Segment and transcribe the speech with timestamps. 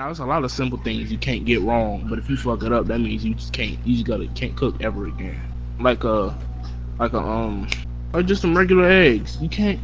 [0.00, 2.62] Now there's a lot of simple things you can't get wrong, but if you fuck
[2.62, 3.78] it up, that means you just can't.
[3.86, 5.38] You just gotta can't cook ever again.
[5.78, 6.34] Like a,
[6.98, 7.68] like a um,
[8.14, 9.36] or just some regular eggs.
[9.42, 9.78] You can't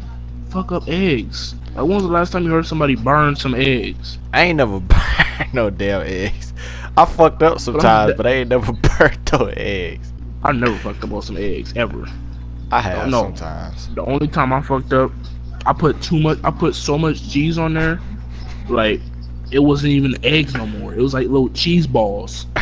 [0.48, 1.54] fuck up eggs.
[1.74, 4.16] Like when was the last time you heard somebody burn some eggs?
[4.32, 4.80] I ain't never
[5.38, 6.54] burned no damn eggs.
[6.96, 10.14] I fucked up sometimes, but I ain't never burnt no eggs.
[10.42, 12.06] I never fucked up on some eggs ever.
[12.72, 13.24] I have No.
[13.24, 13.94] sometimes.
[13.94, 15.12] The only time I fucked up,
[15.66, 16.38] I put too much.
[16.42, 18.00] I put so much cheese on there,
[18.70, 19.02] like
[19.50, 20.94] it wasn't even eggs no more.
[20.94, 22.46] It was like little cheese balls.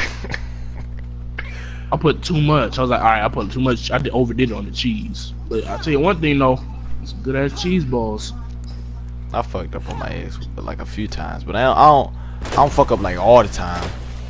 [1.93, 2.79] I put too much.
[2.79, 3.91] I was like, all right, I put too much.
[3.91, 5.33] I did, overdid it on the cheese.
[5.49, 6.59] But I tell you one thing though,
[7.05, 8.33] some good ass cheese balls.
[9.33, 12.15] I fucked up on my eggs like a few times, but I don't, I don't.
[12.53, 13.89] I don't fuck up like all the time.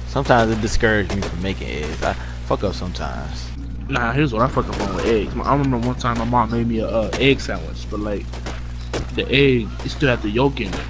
[0.09, 2.03] Sometimes it discourages me from making eggs.
[2.03, 2.13] I
[2.47, 3.51] fuck up sometimes.
[3.89, 5.35] Nah, here's what I fuck up on with eggs.
[5.35, 8.25] I remember one time my mom made me a uh, egg sandwich, but like
[9.15, 10.81] the egg, it still had the yolk in it.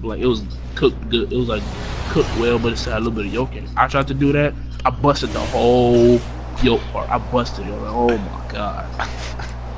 [0.00, 0.42] But, Like it was
[0.74, 1.32] cooked good.
[1.32, 1.62] It was like
[2.10, 3.70] cooked well, but it had a little bit of yolk in it.
[3.76, 4.54] I tried to do that.
[4.84, 6.20] I busted the whole
[6.62, 7.08] yolk part.
[7.10, 7.70] I busted it.
[7.70, 9.08] I was like, oh my god.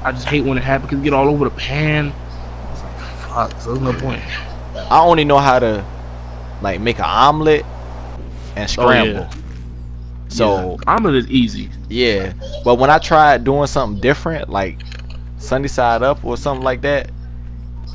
[0.05, 0.91] I just hate when it happens.
[0.91, 2.13] 'cause it get all over the pan.
[2.73, 2.97] It's like
[3.29, 3.61] fuck.
[3.61, 4.23] So there's no point.
[4.91, 5.85] I only know how to
[6.63, 7.65] like make an omelet
[8.57, 8.67] and Oh, yeah.
[8.67, 9.29] scramble.
[10.29, 10.95] So yeah.
[10.97, 11.69] omelet is easy.
[11.91, 12.33] yeah,
[12.65, 14.79] but when I tried doing something different, like
[15.39, 17.11] sunny side up or something like that,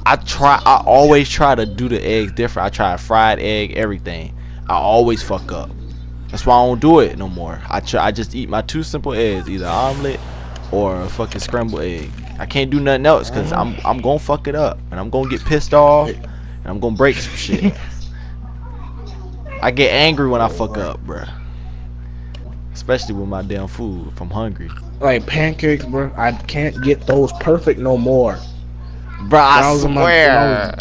[0.06, 0.62] I try.
[0.66, 2.68] I always try to do the eggs different.
[2.68, 4.34] I try fried egg, everything.
[4.70, 5.70] I always fuck up.
[6.30, 7.62] That's why I don't do it no more.
[7.70, 8.06] I try.
[8.06, 10.20] I just eat my two simple eggs, either omelet
[10.72, 12.10] or a fucking scrambled egg.
[12.40, 15.30] I can't do nothing else because I'm I'm gonna fuck it up and I'm gonna
[15.30, 16.28] get pissed off and
[16.66, 17.74] I'm gonna break some shit.
[19.62, 21.30] I get angry when I fuck up, bruh.
[22.74, 24.70] Especially with my damn food if I'm hungry.
[25.00, 26.14] Like pancakes, bro.
[26.16, 28.38] I can't get those perfect no more.
[29.24, 30.76] Bruh, I in my- swear.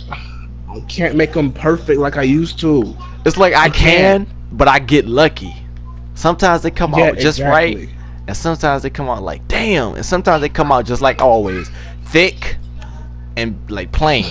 [0.68, 2.94] I can't make them perfect like I used to.
[3.24, 4.28] It's like I You can't.
[4.28, 5.54] can, but I get lucky.
[6.14, 7.88] Sometimes they come Yeah, out just right,
[8.26, 11.70] and sometimes they come out like damn, and sometimes they come out just like always,
[12.06, 12.56] thick
[13.36, 14.26] and like plain.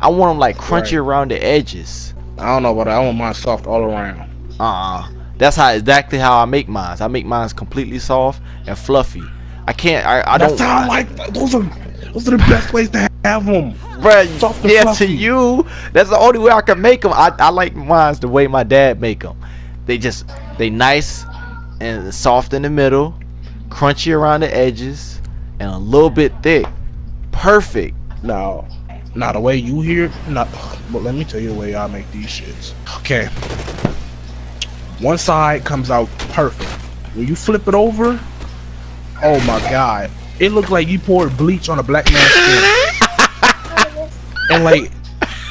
[0.00, 0.94] I want them like crunchy Right.
[0.94, 2.14] around the edges.
[2.38, 4.28] I don't know, but I want mine soft all around.
[4.60, 6.96] Uh, that's how exactly how I make mine.
[7.00, 9.22] I make mine completely soft and fluffy.
[9.66, 10.06] I can't.
[10.06, 10.66] I, I That's don't.
[10.68, 11.32] how I like.
[11.34, 11.62] Those are
[12.16, 13.74] those are the best ways to have them.
[14.38, 15.06] Soft yeah, fluffy.
[15.06, 17.12] to you, that's the only way I can make them.
[17.12, 19.38] I, I like mine the way my dad make them.
[19.84, 20.24] They just
[20.56, 21.26] they nice
[21.82, 23.14] and soft in the middle,
[23.68, 25.20] crunchy around the edges,
[25.60, 26.64] and a little bit thick.
[27.32, 27.94] Perfect.
[28.22, 28.66] Now,
[29.14, 30.10] not the way you hear.
[30.26, 30.48] Not,
[30.90, 32.72] but let me tell you the way I make these shits.
[33.00, 33.26] Okay,
[35.04, 36.70] one side comes out perfect.
[37.14, 38.18] When you flip it over,
[39.22, 44.08] oh my god, it looked like you poured bleach on a black man's skin.
[44.50, 44.92] and like,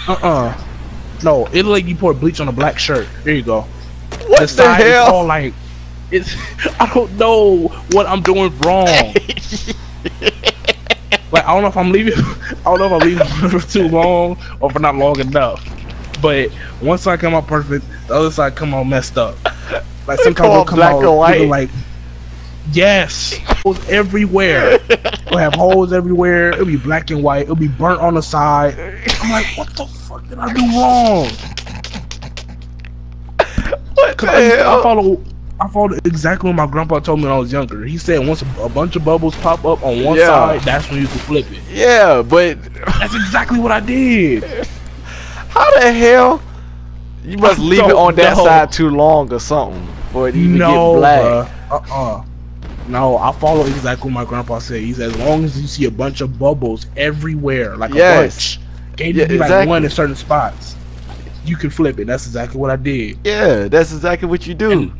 [0.07, 0.66] uh uh
[1.23, 3.07] no, it looked like you poured bleach on a black shirt.
[3.23, 3.62] There you go.
[4.28, 5.16] What the the, side is hell?
[5.16, 5.53] all like,
[6.12, 6.35] it's.
[6.79, 9.13] I don't know what I'm doing wrong.
[11.31, 12.13] Like I don't know if I'm leaving.
[12.16, 15.62] I don't know if I'm leaving for too long or for not long enough.
[16.22, 19.35] But one side come out perfect, the other side come out messed up.
[20.07, 21.47] Like sometimes it'll come black out and white?
[21.50, 21.69] like
[22.72, 24.80] yes, holes everywhere.
[25.31, 26.52] We'll have holes everywhere.
[26.53, 27.42] It'll be black and white.
[27.42, 28.76] It'll be burnt on the side.
[29.22, 31.26] I'm like, what the fuck did I do wrong?
[33.96, 34.84] what the I, I hell?
[34.84, 35.24] follow.
[35.59, 37.84] I followed exactly what my grandpa told me when I was younger.
[37.86, 40.28] He said once a, a bunch of bubbles pop up on one Yeah.
[40.28, 41.59] side, that's when you can flip it.
[41.70, 42.64] Yeah, but
[43.00, 44.44] That's exactly what I did.
[45.50, 46.42] how the hell?
[47.26, 48.46] You must I leave it on that know.
[48.46, 51.52] side too long or something for it to even no, get black.
[51.72, 52.24] Uh uh
[52.88, 54.81] No, I follow exactly what my grandpa said.
[54.81, 58.56] He said as long as you see a bunch of bubbles everywhere, like Yes.
[58.56, 60.75] a bunch, can't Yeah, be like one in certain spots.
[61.46, 62.06] You can flip it.
[62.07, 63.18] That's exactly what I did.
[63.23, 64.72] Yeah, that's exactly what you do.
[64.72, 64.91] And,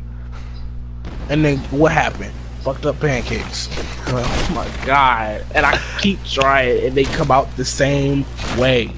[1.28, 2.32] and then what happened?
[2.62, 3.68] Fucked up pancakes.
[4.08, 5.44] Oh my god!
[5.56, 8.24] And I keep trying, and they come out the same
[8.56, 8.92] way.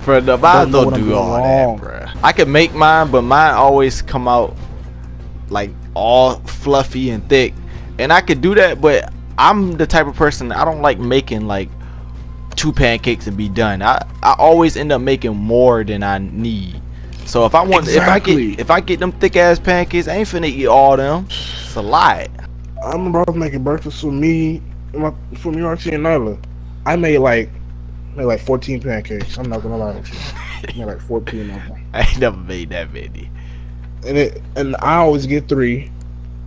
[0.00, 1.78] For the mine don't, I'm do all wrong.
[1.78, 2.20] that, bruh.
[2.22, 4.54] I can make mine, but mine always come out
[5.48, 7.54] like all fluffy and thick,
[8.02, 8.80] and I could do that.
[8.80, 11.68] But I'm the type of person I don't like making like
[12.56, 13.82] two pancakes and be done.
[13.82, 16.80] I I always end up making more than I need.
[17.24, 20.16] So if I want, if I get if I get them thick ass pancakes, I
[20.16, 21.26] ain't finna eat all them.
[21.30, 22.28] It's a lot.
[22.84, 24.60] I remember I was making breakfast for me,
[24.92, 26.42] my, for me, Archie and Nyla.
[26.84, 27.48] I made like,
[28.16, 29.38] made like 14 pancakes.
[29.38, 30.18] I'm not gonna lie to you.
[30.34, 31.86] I made like 14 of them.
[31.94, 33.30] I ain't never made that many.
[34.04, 35.92] And it, and I always get three.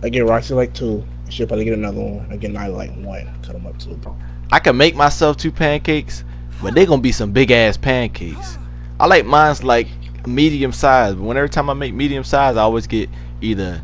[0.02, 1.04] I get Roxy like two.
[1.28, 2.26] She'll probably get another one.
[2.30, 3.26] I get Nyla like one.
[3.42, 3.98] Cut them up two.
[4.52, 6.24] I can make myself two pancakes,
[6.62, 8.58] but they're gonna be some big ass pancakes.
[9.00, 9.88] I like mine's like
[10.26, 11.14] medium size.
[11.14, 13.82] But when every time I make medium size, I always get either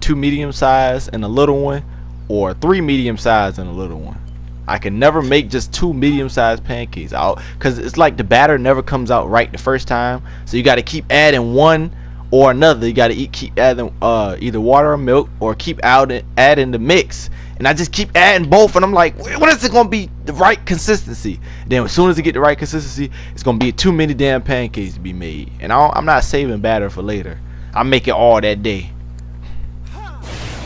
[0.00, 1.84] two medium size and a little one,
[2.28, 4.18] or three medium size and a little one.
[4.66, 8.58] I can never make just two medium sized pancakes out because it's like the batter
[8.58, 10.22] never comes out right the first time.
[10.44, 11.94] So you got to keep adding one
[12.32, 12.88] or another.
[12.88, 16.72] You got to eat, keep adding uh, either water or milk or keep out adding
[16.72, 17.30] the mix.
[17.58, 20.32] And I just keep adding both, and I'm like, when is it gonna be the
[20.32, 21.38] right consistency?
[21.68, 24.42] Then as soon as it get the right consistency, it's gonna be too many damn
[24.42, 25.52] pancakes to be made.
[25.60, 27.38] And I am not saving batter for later.
[27.72, 28.90] I make it all that day.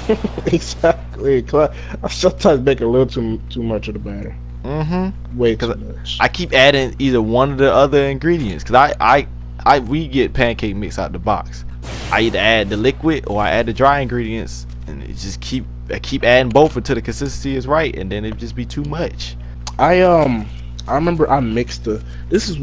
[0.47, 1.45] exactly.
[1.53, 4.35] I sometimes make a little too too much of the batter.
[4.63, 5.39] Mm-hmm.
[5.39, 6.17] Way too much.
[6.21, 9.29] I keep adding either one of the other ingredients because I, I,
[9.67, 11.65] I we get pancake mix out the box.
[12.13, 15.65] I either add the liquid or I add the dry ingredients, and it just keep
[15.91, 18.85] I keep adding both until the consistency is right, and then it just be too
[18.85, 19.37] much.
[19.79, 20.49] I um
[20.87, 22.03] I remember I mixed the.
[22.29, 22.59] This is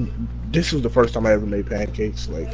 [0.50, 2.30] this was the first time I ever made pancakes.
[2.30, 2.48] Like,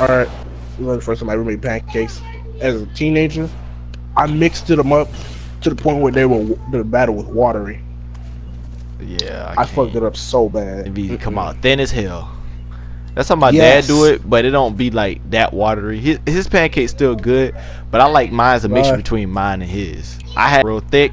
[0.00, 0.28] all right,
[0.76, 2.20] this was the first time I ever made pancakes
[2.60, 3.48] as a teenager.
[4.16, 5.08] I mixed them up
[5.60, 7.80] to the point where they were the batter was watery.
[9.00, 10.88] Yeah, I, I fucked it up so bad.
[10.88, 12.37] It be come out thin as hell.
[13.18, 13.84] That's how my yes.
[13.84, 15.98] dad do it, but it don't be like that watery.
[15.98, 17.52] His, his pancake's still good,
[17.90, 20.20] but I like mine's a mixture between mine and his.
[20.36, 21.10] I had real thick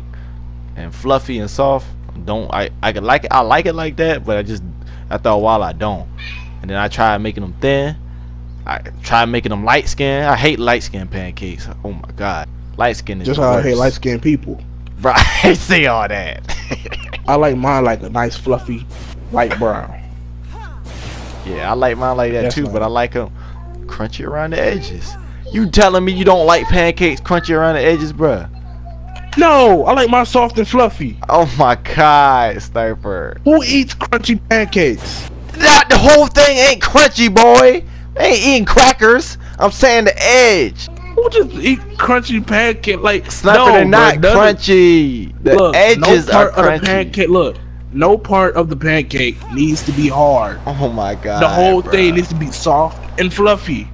[0.75, 1.87] and fluffy and soft.
[2.23, 2.69] Don't I?
[2.83, 3.31] I could like it.
[3.31, 4.61] I like it like that, but I just
[5.09, 6.07] after a while I don't.
[6.61, 7.95] And then I try making them thin.
[8.67, 10.25] I try making them light skin.
[10.25, 11.67] I hate light skin pancakes.
[11.83, 12.47] Oh my god.
[12.77, 13.53] Light skin is just how.
[13.53, 14.61] I hate light skin people.
[14.99, 16.55] Bro, I say all that.
[17.27, 18.85] I like mine like a nice fluffy
[19.31, 20.04] light brown.
[21.45, 22.73] Yeah, I like mine like that That's too, nice.
[22.73, 23.31] but I like them
[23.85, 25.13] crunchy around the edges.
[25.51, 28.49] You telling me you don't like pancakes crunchy around the edges, bruh?
[29.37, 31.19] No, I like mine soft and fluffy.
[31.29, 33.37] Oh my god, Sniper.
[33.43, 35.29] Who eats crunchy pancakes?
[35.57, 37.83] Not the whole thing ain't crunchy, boy.
[38.15, 39.37] They ain't eating crackers.
[39.59, 40.87] I'm saying the edge.
[41.15, 43.01] Who just eat crunchy pancake?
[43.01, 45.33] Like Sniper, no, they're not bro, crunchy.
[45.43, 46.75] The look, edges no part are crunchy.
[46.75, 47.57] Of the pancake, look,
[47.95, 50.59] no part of the pancake needs to be hard.
[50.65, 51.41] Oh my god.
[51.41, 51.91] The whole bro.
[51.91, 53.87] thing needs to be soft and fluffy.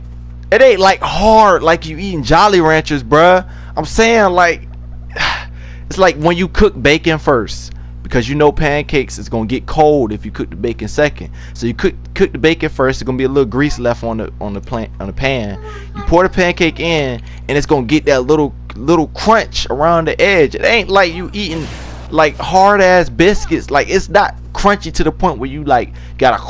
[0.52, 3.48] It ain't like hard like you eating Jolly Ranchers, bruh.
[3.78, 4.68] I'm saying like
[5.86, 10.12] it's like when you cook bacon first because you know pancakes is gonna get cold
[10.12, 11.32] if you cook the bacon second.
[11.54, 13.02] So you cook cook the bacon first.
[13.02, 15.64] It's gonna be a little grease left on the on the plant on the pan.
[15.96, 20.20] You pour the pancake in, and it's gonna get that little little crunch around the
[20.20, 20.56] edge.
[20.56, 21.68] It ain't like you eating
[22.12, 23.72] like hard ass biscuits.
[23.72, 26.42] Like it's not crunchy to the point where you like gotta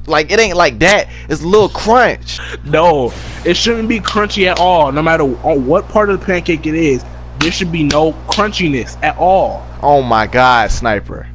[0.06, 1.08] like it ain't like that.
[1.28, 2.38] It's a little crunch.
[2.64, 3.12] No,
[3.44, 4.92] it shouldn't be crunchy at all.
[4.92, 7.04] No matter on what part of the pancake it is,
[7.38, 9.64] there should be no crunchiness at all.
[9.82, 11.28] Oh my god, sniper.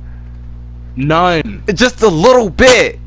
[0.96, 1.64] None.
[1.74, 3.00] Just a little bit.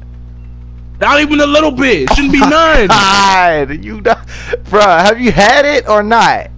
[1.00, 2.02] Not even a little bit.
[2.02, 2.88] It shouldn't be none.
[2.88, 6.50] God, you, bro, have you had it or not?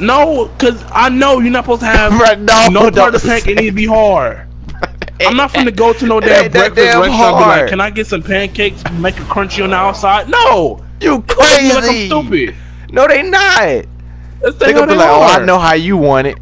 [0.00, 3.28] No, cause I know you're not supposed to have Bruh, no, no part of the
[3.28, 4.46] pancake It need to be hard.
[5.20, 8.06] I'm not finna go to no damn breakfast damn restaurant be like, can I get
[8.06, 10.28] some pancakes, make it crunchy on the outside?
[10.28, 10.84] No!
[11.00, 11.74] You crazy!
[11.74, 12.54] Like I'm stupid.
[12.90, 13.86] No, they not.
[14.40, 16.38] They gonna be like, oh, I know how you want it.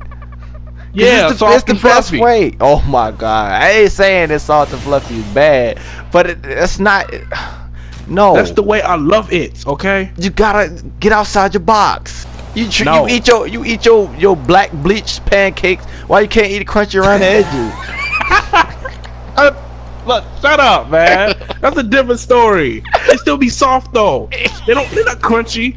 [0.93, 2.20] Yeah, it's the, it's the best fluffy.
[2.20, 2.56] way.
[2.61, 5.79] Oh my god, I ain't saying that soft and fluffy is bad,
[6.12, 7.11] but it, it's not.
[8.08, 9.67] No, that's the way I love it.
[9.67, 12.25] Okay, you gotta get outside your box.
[12.56, 13.06] You tr- no.
[13.06, 15.84] you eat your you eat your your black bleached pancakes.
[16.06, 17.53] Why you can't eat a crunchy around the edges?
[19.36, 19.63] uh,
[20.06, 21.34] look, shut up, man.
[21.60, 22.82] That's a different story.
[23.08, 24.31] They still be soft though.
[24.67, 24.91] They don't.
[24.91, 25.77] They're not crunchy.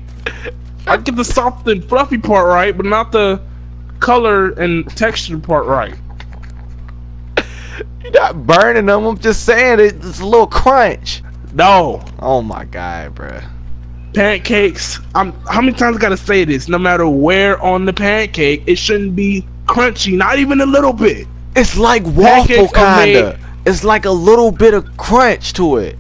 [0.88, 3.42] I get the soft and fluffy part right, but not the
[4.00, 5.96] color and texture part right.
[8.02, 9.06] You're not burning them.
[9.06, 11.24] I'm just saying it's a little crunch.
[11.52, 12.06] No.
[12.20, 13.59] Oh my god, bruh
[14.14, 15.00] pancakes.
[15.16, 16.68] I'm how many times I gotta say this?
[16.68, 21.28] No matter where on the pancake, it shouldn't be crunchy, not even a little bit.
[21.56, 23.40] It's like waffle kinda.
[23.66, 25.98] It's like a little bit of crunch to it.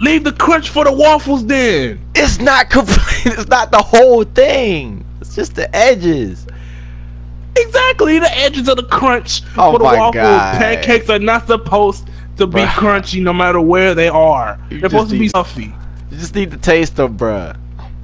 [0.00, 2.00] Leave the crunch for the waffles then.
[2.14, 3.38] It's not complete.
[3.38, 5.04] It's not the whole thing.
[5.20, 6.46] It's just the edges.
[7.54, 10.14] Exactly, the edges of the crunch oh for the waffles.
[10.14, 10.58] God.
[10.58, 12.66] Pancakes are not supposed to be Bruh.
[12.68, 14.58] crunchy no matter where they are.
[14.70, 15.72] They're supposed to be fluffy.
[16.12, 17.56] You just need to taste them, bruh.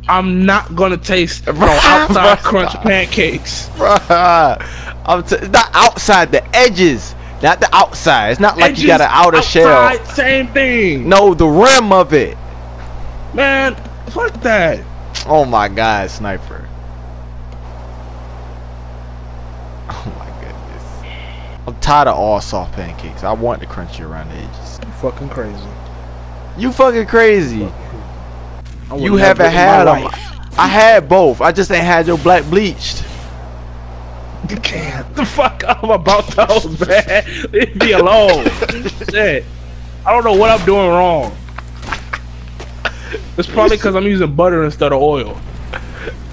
[0.09, 3.69] I'm not gonna taste bro outside crunch pancakes.
[3.77, 4.57] Bruh.
[5.05, 7.15] I'm t- not outside, the edges.
[7.43, 8.31] Not the outside.
[8.31, 10.15] It's not like edges, you got an outer outside, shell.
[10.15, 11.07] Same thing.
[11.07, 12.39] No, the rim of it.
[13.35, 13.75] Man,
[14.07, 14.83] fuck that.
[15.27, 16.67] Oh my god, sniper.
[19.91, 21.67] Oh my goodness.
[21.67, 23.23] I'm tired of all soft pancakes.
[23.23, 24.81] I want the crunchy around the edges.
[24.83, 25.69] You fucking crazy.
[26.57, 27.71] You fucking crazy.
[28.91, 30.05] I would You haven't had my had 'em.
[30.05, 30.59] life.
[30.59, 31.41] I had both.
[31.41, 33.05] I just ain't had your black bleached.
[34.49, 37.25] Get the fuck up about those, man.
[37.53, 38.45] Leave me alone.
[39.11, 39.45] Shit.
[40.07, 41.37] I don't know what I'm doing wrong.
[43.37, 45.39] It's probably because I'm using butter instead of oil.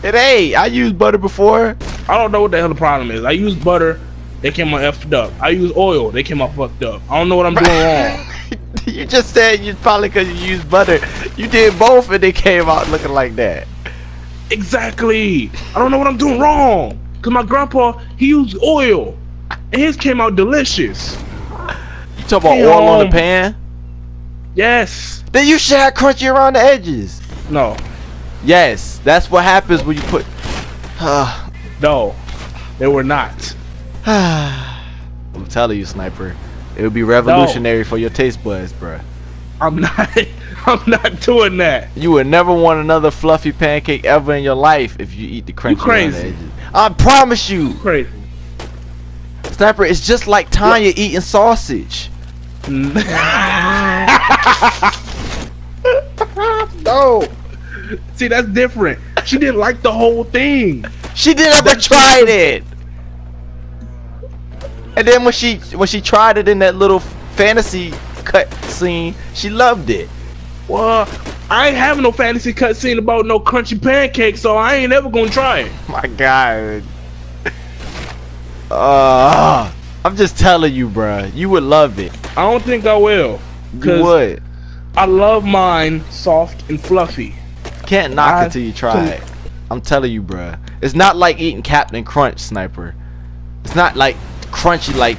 [0.03, 0.55] It ain't.
[0.55, 1.75] I used butter before.
[2.07, 3.24] I don't know what the hell the problem is.
[3.24, 4.00] I use butter,
[4.41, 5.31] they came out effed up.
[5.41, 7.01] I use oil, they came out fucked up.
[7.09, 8.25] I don't know what I'm doing wrong.
[8.85, 11.00] you just said you probably because you used butter.
[11.37, 13.67] You did both and they came out looking like that.
[14.51, 15.49] Exactly.
[15.75, 16.99] I don't know what I'm doing wrong.
[17.21, 19.17] Cause my grandpa he used oil,
[19.49, 21.19] and his came out delicious.
[22.17, 23.55] You talk about oil on the pan?
[24.53, 25.23] Yes.
[25.31, 27.21] Then you should have crunchy around the edges.
[27.49, 27.75] No.
[28.43, 30.25] Yes, that's what happens when you put.
[31.01, 31.49] uh,
[31.81, 32.15] No.
[32.77, 33.55] They were not.
[34.05, 36.35] I'm telling you, sniper,
[36.77, 39.01] it would be revolutionary for your taste buds, bruh.
[39.59, 40.09] I'm not.
[40.65, 41.89] I'm not doing that.
[41.95, 45.53] You would never want another fluffy pancake ever in your life if you eat the
[45.53, 46.17] crunchy the crazy.
[46.29, 46.50] edges.
[46.74, 48.09] I promise you, Crazy.
[49.51, 49.85] sniper.
[49.85, 52.09] It's just like Tanya eating sausage.
[52.63, 52.95] Mm.
[56.83, 57.24] no.
[58.15, 59.00] See, that's different.
[59.25, 60.85] She didn't like the whole thing.
[61.13, 62.63] She didn't ever tried it.
[64.97, 67.00] And then when she when she tried it in that little
[67.35, 67.91] fantasy
[68.24, 70.09] cut scene, she loved it.
[70.67, 71.07] Well,
[71.50, 75.29] I ain't having no fantasy cutscene about no crunchy pancakes, so I ain't ever gonna
[75.29, 75.72] try it.
[75.89, 76.84] My God.
[78.72, 79.72] Uh,
[80.03, 81.34] I'm just telling you, bruh.
[81.36, 82.12] You would love it.
[82.38, 83.39] I don't think I will.
[83.75, 84.43] You 'Cause would.
[84.98, 87.36] I love mine soft and fluffy.
[87.86, 89.24] Can't knock I- it till you try it.
[89.69, 90.57] I'm telling you, bruh.
[90.81, 92.95] It's not like eating Captain Crunch, sniper.
[93.63, 94.15] It's not like
[94.51, 95.17] crunchy like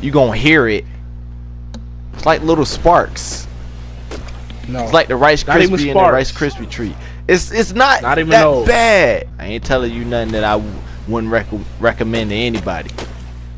[0.00, 0.84] you gonna hear it.
[2.14, 3.46] It's like little sparks.
[4.68, 4.84] No.
[4.84, 6.30] It's like the Rice Krispie and the Rice.
[6.30, 6.94] Krispie treat.
[7.26, 8.66] It's it's not, Not even that those.
[8.66, 9.28] bad.
[9.38, 10.72] I ain't telling you nothing that I w-
[11.08, 11.46] wouldn't rec-
[11.80, 12.90] recommend to anybody.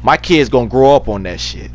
[0.02, 1.70] My kids gonna grow up on that shit.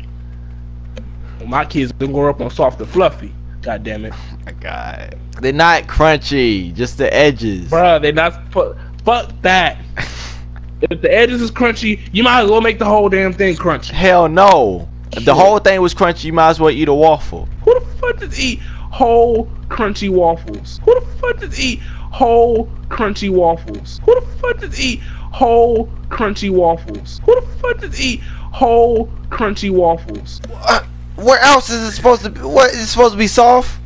[1.46, 3.32] my kids been growing up on soft and fluffy.
[3.62, 4.12] God damn it.
[4.16, 7.70] Oh my God, they're not crunchy, just the edges.
[7.70, 8.74] Bruh, they not fu-
[9.04, 9.78] fuck that.
[10.82, 13.90] if the edges is crunchy, you might as well make the whole damn thing crunchy.
[13.90, 14.88] Hell no.
[15.12, 17.48] If the whole thing was crunchy, you might as well eat a waffle.
[17.64, 18.60] Who the fuck does eat
[18.96, 20.80] whole crunchy waffles?
[20.86, 24.00] Who the fuck does eat whole crunchy waffles?
[24.06, 27.20] Who the fuck does eat whole crunchy waffles?
[27.26, 30.40] Who the fuck does eat whole crunchy waffles?
[30.50, 30.82] Uh,
[31.16, 32.40] where else is it supposed to be?
[32.40, 33.78] What is it supposed to be soft?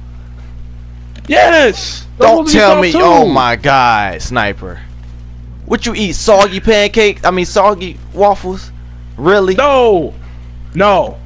[1.27, 2.07] Yes.
[2.19, 2.93] Don't supposed to be tell me.
[2.93, 2.99] too.
[3.01, 4.81] Oh my God, sniper.
[5.67, 6.13] What you eat?
[6.13, 7.25] Soggy pancakes?
[7.25, 8.71] I mean, soggy waffles?
[9.17, 9.57] Really?
[9.57, 10.15] No,
[10.77, 11.19] no.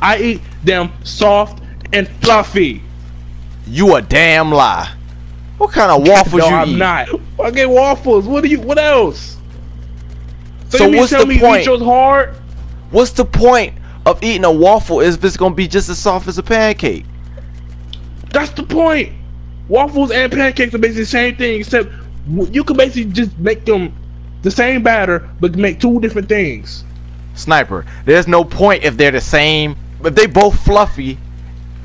[0.00, 2.80] I eat them soft and fluffy.
[3.66, 4.94] You a damn lie.
[5.58, 6.76] What kind of waffles no, you I'm eat?
[6.76, 7.08] not.
[7.42, 8.26] I get waffles.
[8.26, 8.60] What do you?
[8.60, 9.36] What else?
[10.68, 11.66] So, So you what's tell the me point?
[11.82, 12.34] hard?
[12.90, 13.74] What's the point
[14.06, 17.04] of eating a waffle if it's gonna be just as soft as a pancake?
[18.30, 19.12] That's the point.
[19.68, 21.90] Waffles and pancakes are basically the same thing, except
[22.50, 23.94] you can basically just make them
[24.42, 26.84] the same batter, but make two different things.
[27.34, 29.76] Sniper, there's no point if they're the same.
[30.04, 31.18] If they both fluffy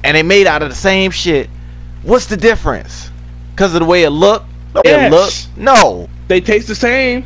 [0.04, 1.50] and they made out of the same shit,
[2.04, 3.10] what's the difference?
[3.56, 4.44] Cause of the way it look?
[4.74, 5.34] The way it look?
[5.58, 6.08] No.
[6.28, 7.26] They taste the same,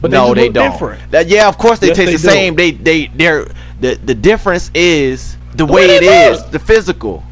[0.00, 0.70] but no, they, they don't.
[0.72, 1.10] different.
[1.10, 2.28] That, yeah, of course they Yes, taste they the do.
[2.28, 2.54] same.
[2.54, 3.46] They they they're
[3.80, 6.50] the the difference is the, way way it is, look.
[6.52, 7.22] the physical.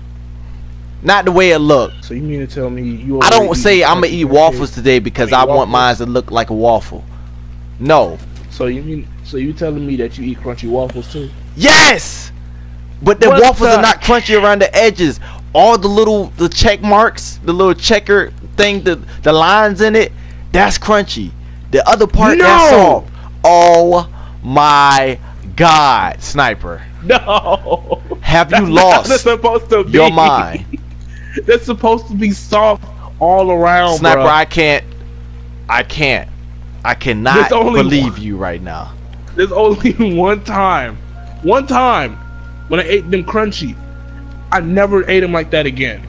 [1.02, 1.92] Not the way it look.
[2.02, 3.20] So you mean to tell me you?
[3.20, 6.50] I don't say I'm gonna eat waffles today because I want mine to look like
[6.50, 7.04] a waffle.
[7.78, 8.18] No.
[8.50, 9.08] So you mean?
[9.24, 11.30] So you telling me that you eat crunchy waffles too?
[11.54, 12.32] Yes.
[13.02, 15.20] But the What waffles the- are not crunchy around the edges.
[15.58, 20.12] All the little the check marks, the little checker thing, the the lines in it,
[20.52, 21.30] that's crunchy.
[21.70, 23.04] The other part that's No.
[23.04, 23.12] soft.
[23.42, 24.08] Oh
[24.42, 25.18] my
[25.56, 26.82] god, sniper.
[27.02, 28.02] No.
[28.20, 29.90] Have you That's lost not what it's supposed to be.
[29.92, 30.64] your mind?
[31.46, 32.84] That's supposed to be soft
[33.20, 34.26] all around, Sniper, bruh.
[34.26, 34.84] I can't
[35.68, 36.28] I can't.
[36.84, 38.92] I cannot believe one- you right now.
[39.36, 40.96] There's only one time,
[41.42, 42.16] one time
[42.68, 43.74] when I ate them crunchy.
[44.52, 46.02] I never ate them like that again.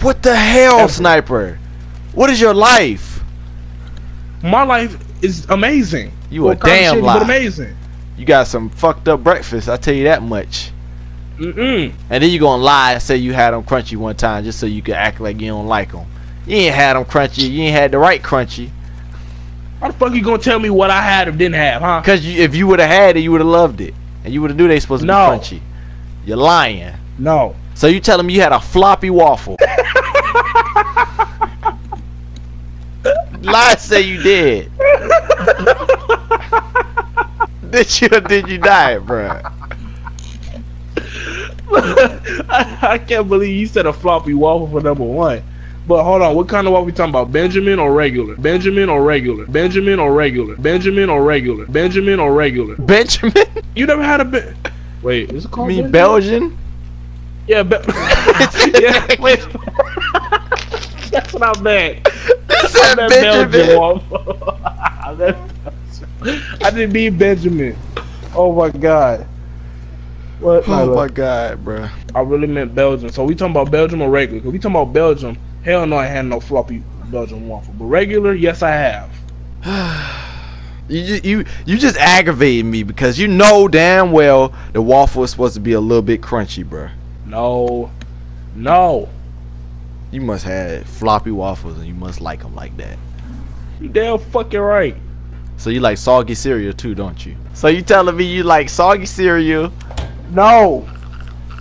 [0.00, 0.92] What the hell, Ever.
[0.92, 1.58] sniper?
[2.12, 3.22] What is your life?
[4.42, 6.12] My life is amazing.
[6.30, 7.76] You Well, a damn shitty, amazing.
[8.16, 10.70] You got some fucked up breakfast, I tell you that much.
[11.38, 11.92] Mm-mm.
[12.08, 14.64] And then you gonna lie and say you had them crunchy one time just so
[14.66, 16.06] you can act like you don't like them.
[16.46, 17.50] You ain't had them crunchy.
[17.50, 18.70] You ain't had the right crunchy.
[19.80, 22.00] How the fuck you gonna tell me what I had or didn't have, huh?
[22.04, 23.92] Cause you, if you would have had it, you would have loved it,
[24.24, 25.32] and you would have knew they supposed to No.
[25.32, 25.60] be crunchy.
[26.24, 26.94] You're lying.
[27.18, 27.54] No.
[27.74, 29.56] So you telling me you had a floppy waffle?
[33.42, 34.70] Lie say you did.
[37.70, 39.52] did you or did you die, bruh?
[41.72, 45.42] I, I can't believe you said a floppy waffle for number one.
[45.86, 47.30] But hold on, what kind of waffle we talking about?
[47.30, 48.34] Benjamin or regular?
[48.36, 49.46] Benjamin or regular?
[49.46, 50.56] Benjamin or regular?
[50.56, 51.66] Benjamin or regular?
[51.66, 52.74] Benjamin or regular?
[52.76, 53.44] Benjamin?
[53.76, 54.56] You never had a ben-
[55.02, 56.50] Wait, is it You called mean Benjamin?
[56.50, 56.58] Belgian?
[57.46, 57.86] Yeah, but
[58.80, 59.40] yeah, wait.
[61.10, 62.08] That's what I meant.
[62.50, 63.10] I said meant
[63.52, 64.00] Benjamin.
[65.04, 65.36] I meant
[66.62, 67.76] I didn't mean Benjamin.
[68.34, 69.26] Oh my god.
[70.40, 70.68] What?
[70.68, 71.90] Oh No, my god, bruh.
[72.14, 73.10] I really meant Belgium.
[73.10, 74.42] So we talking about Belgium or regular?
[74.42, 75.38] Cause we talking about Belgium.
[75.64, 77.74] Hell no, I had no floppy Belgian waffle.
[77.78, 79.10] But regular, yes, I have.
[80.88, 85.32] You ju- you you just aggravating me because you know damn well the waffle is
[85.32, 86.92] supposed to be a little bit crunchy, bruh.
[87.26, 87.90] No,
[88.54, 89.08] no.
[90.12, 92.96] You must have floppy waffles and you must like them like that.
[93.80, 94.96] You damn fucking right.
[95.58, 97.36] So you like soggy cereal too, don't you?
[97.54, 99.72] So you telling me you like soggy cereal?
[100.30, 100.86] No,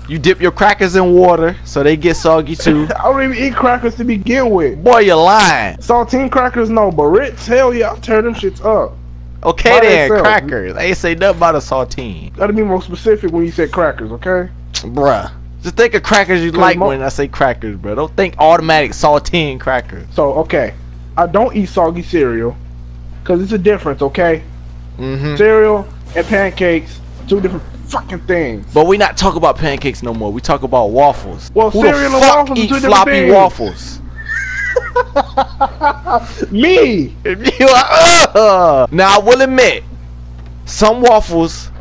[0.08, 2.88] You dip your crackers in water so they get soggy too.
[3.00, 4.84] I don't even eat crackers to begin with.
[4.84, 5.78] Boy, you're lying.
[5.78, 8.96] Saltine crackers, no, but Ritz, hell yeah, I'll tear them shits up.
[9.44, 10.22] Okay By then, themselves.
[10.22, 10.76] crackers.
[10.76, 12.36] I ain't say nothing about a saltine.
[12.36, 14.50] Gotta be more specific when you say crackers, okay?
[14.74, 15.32] Bruh.
[15.66, 17.96] Just think of crackers you like when I say crackers, bro.
[17.96, 20.06] Don't think automatic saltine crackers.
[20.14, 20.76] So, okay,
[21.18, 22.56] I don't eat soggy cereal,
[23.24, 24.44] cause it's a difference, okay?
[25.00, 25.36] Mm-hmm.
[25.38, 28.72] Cereal and pancakes, two different fucking things.
[28.76, 30.32] But we not talk about pancakes no more.
[30.32, 31.50] We talk about waffles.
[31.56, 33.34] Well, Who cereal the and fuck waffles are eat two different floppy things.
[33.34, 34.02] waffles?
[36.52, 37.16] Me!
[37.24, 39.84] If you are, uh, now I will admit,
[40.66, 41.72] some waffles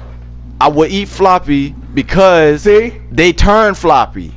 [0.58, 3.00] I would eat floppy because See?
[3.10, 4.32] they turn floppy.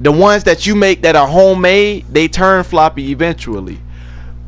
[0.00, 3.78] The ones that you make that are homemade, they turn floppy eventually.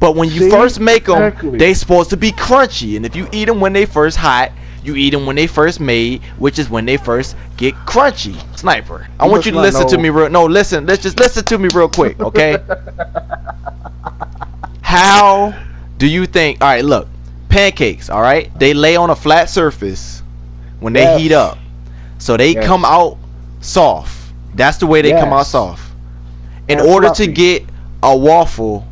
[0.00, 0.50] But when you See?
[0.50, 1.58] first make them, Exactly.
[1.58, 2.96] they supposed to be crunchy.
[2.96, 4.50] And if you eat them when they first hot,
[4.82, 8.36] you eat them when they first made, which is when they first get crunchy.
[8.58, 10.28] Sniper, I You want you to listen to me real.
[10.28, 10.84] No, listen.
[10.86, 12.58] Let's just listen to me real quick, okay?
[14.82, 15.54] How
[15.98, 16.60] do you think?
[16.60, 17.08] All right, look,
[17.48, 18.10] pancakes.
[18.10, 20.22] All right, they lay on a flat surface
[20.80, 21.20] when they Yes.
[21.20, 21.58] heat up,
[22.24, 22.64] so they Yes.
[22.64, 23.18] come out
[23.60, 24.16] soft.
[24.54, 25.82] That's the way they come out soft.
[26.68, 27.26] In And order fluffy.
[27.26, 27.64] to get
[28.02, 28.86] a waffle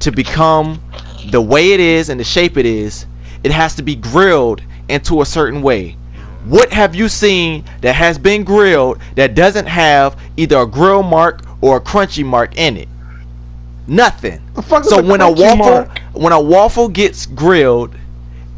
[0.00, 0.80] to become
[1.30, 3.06] the way it is and the shape it is,
[3.44, 5.96] it has to be grilled into a certain way.
[6.46, 11.42] What have you seen that has been grilled that doesn't have either a grill mark
[11.60, 12.88] or a crunchy mark in it?
[13.86, 14.40] Nothing.
[14.54, 15.98] The fuck is So a when a waffle mark?
[16.12, 17.94] when a waffle gets grilled,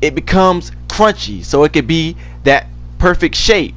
[0.00, 2.66] it becomes crunchy, so it could be that
[2.98, 3.74] perfect shape.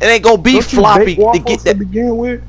[0.00, 1.78] It ain't gonna be Don't floppy to waffles get to that.
[1.78, 2.42] begin with?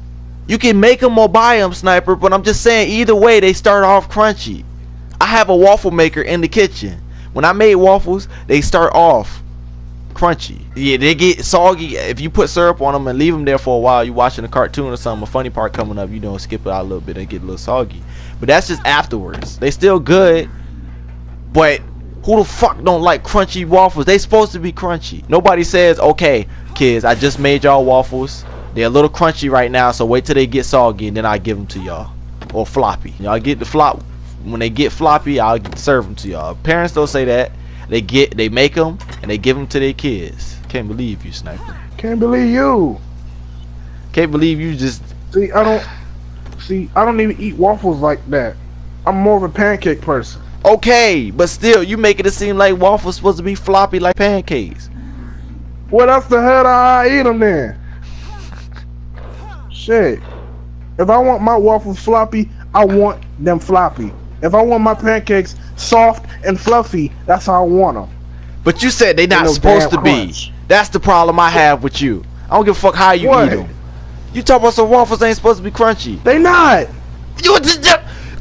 [0.47, 2.15] You can make them or buy them, sniper.
[2.15, 4.63] But I'm just saying, either way, they start off crunchy.
[5.19, 7.01] I have a waffle maker in the kitchen.
[7.33, 9.41] When I made waffles, they start off
[10.13, 10.61] crunchy.
[10.75, 13.77] Yeah, they get soggy if you put syrup on them and leave them there for
[13.77, 14.03] a while.
[14.03, 16.67] You watching a cartoon or something, a funny part coming up, you know, skip it
[16.67, 18.01] out a little bit and get a little soggy.
[18.39, 19.59] But that's just afterwards.
[19.59, 20.49] They still good,
[21.51, 21.81] but
[22.23, 24.05] who the fuck don't like crunchy waffles?
[24.05, 25.27] They supposed to be crunchy.
[25.29, 28.45] Nobody says, okay, kids, I just made y'all waffles.
[28.73, 31.37] They're a little crunchy right now, so wait till they get soggy and then I
[31.37, 32.11] give them to y'all.
[32.53, 33.13] Or floppy.
[33.19, 34.03] Y'all get the flop.
[34.43, 36.55] When they get floppy, I'll serve them to y'all.
[36.55, 37.51] Parents don't say that.
[37.89, 40.57] They get, they make them and they give them to their kids.
[40.69, 41.77] Can't believe you, sniper.
[41.97, 42.99] Can't believe you.
[44.13, 45.01] Can't believe you just.
[45.33, 45.85] See, I don't.
[46.61, 48.55] See, I don't even eat waffles like that.
[49.05, 50.41] I'm more of a pancake person.
[50.63, 54.89] Okay, but still, you making it seem like waffles supposed to be floppy like pancakes.
[55.95, 57.79] What else the hell do I eat them then?
[59.71, 60.19] Shit.
[60.99, 64.11] If I want my waffles floppy, I want them floppy.
[64.41, 68.09] If I want my pancakes soft and fluffy, that's how I want them.
[68.65, 70.51] But you said they not no supposed to damn be.
[70.67, 72.25] That's the problem I have with you.
[72.49, 73.53] I don't give a fuck how you What?
[73.53, 73.69] eat them.
[74.33, 76.21] You talk about some waffles ain't supposed to be crunchy.
[76.25, 76.89] They not.
[77.41, 77.81] You just,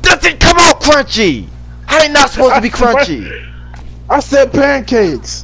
[0.02, 1.46] doesn't come out crunchy.
[1.86, 3.48] How they not supposed to be crunchy?
[4.10, 5.43] I said pancakes.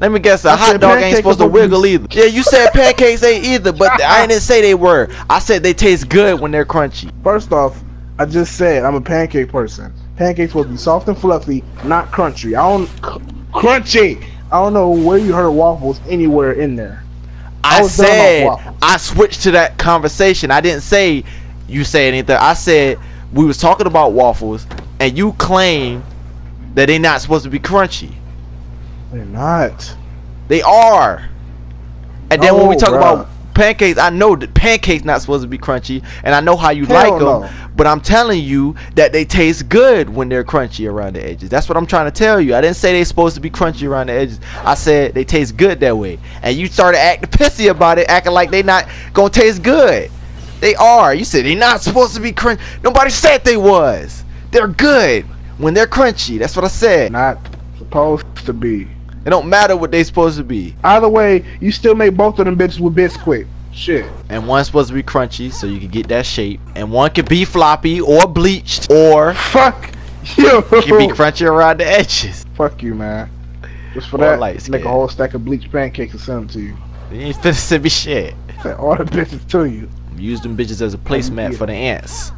[0.00, 2.06] Let me guess, a I hot dog ain't supposed to are supposed to wiggle either.
[2.10, 5.08] Yeah, you said pancakes ain't either, but I didn't say they were.
[5.28, 7.12] I said they taste good when they're crunchy.
[7.22, 7.84] First off,
[8.18, 9.92] I just said I'm a pancake person.
[10.16, 12.58] Pancakes will be soft and fluffy, not crunchy.
[12.58, 12.86] I don't
[13.52, 14.24] crunchy.
[14.50, 17.04] I don't know where you heard waffles anywhere in there.
[17.62, 18.74] I I was done about said.
[18.80, 20.50] I switched to that conversation.
[20.50, 21.24] I didn't say
[21.68, 22.36] you say anything.
[22.36, 22.98] I said
[23.34, 24.66] we was talking about waffles,
[24.98, 26.02] and you claim
[26.74, 28.14] that they're not supposed to be crunchy.
[29.12, 29.96] They're not.
[30.48, 31.28] They are.
[32.30, 32.96] And then when we oh, talk bruh.
[32.96, 33.28] about
[33.60, 33.98] pancakes.
[33.98, 36.96] I know that pancakes not supposed to be crunchy, and I know how you Hell
[36.96, 37.20] like them.
[37.20, 37.50] no.
[37.76, 41.50] But I'm telling you that they taste good when they're crunchy around the edges.
[41.50, 42.54] That's what I'm trying to tell you.
[42.54, 44.40] I didn't say they supposed to be crunchy around the edges.
[44.56, 46.18] I said they taste good that way.
[46.42, 50.10] And you started acting pissy about it, acting like they not gonna taste good.
[50.60, 51.14] They are.
[51.14, 52.60] You said they not supposed to be crunchy.
[52.82, 54.24] Nobody said they was.
[54.50, 55.24] They're good
[55.58, 56.38] when they're crunchy.
[56.38, 57.12] That's what I said.
[57.12, 57.38] Not
[57.78, 58.88] supposed to be.
[59.24, 60.74] It don't matter what they supposed to be.
[60.82, 63.46] Either way, you still make both of them bitches with Bisquick.
[63.72, 64.10] Shit.
[64.28, 66.60] And one's supposed to be crunchy so you can get that shape.
[66.74, 69.92] And one can be floppy or bleached or Fuck
[70.36, 70.58] you.
[70.58, 72.44] it can be crunchy around the edges.
[72.56, 73.30] Fuck you, man.
[73.94, 74.74] Just for Or that, make skin.
[74.74, 76.76] a whole stack of bleached pancakes and send them to you.
[77.12, 78.34] You ain't finna send me shit.
[78.62, 79.88] Send all the bitches to you.
[80.16, 81.58] Use them bitches as a placemat yeah.
[81.58, 82.32] for the ants.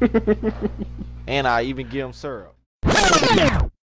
[1.26, 2.54] and I even give them syrup.